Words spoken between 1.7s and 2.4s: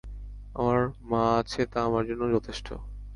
তা আমার জন্যে